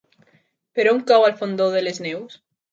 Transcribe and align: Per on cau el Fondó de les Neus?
Per 0.79 0.85
on 0.93 1.03
cau 1.13 1.27
el 1.29 1.37
Fondó 1.43 1.71
de 1.77 1.87
les 1.87 2.05
Neus? 2.09 2.43